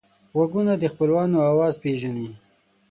غوږونه 0.35 0.73
د 0.77 0.83
خپلوانو 0.93 1.37
آواز 1.51 1.73
پېژني 1.83 2.29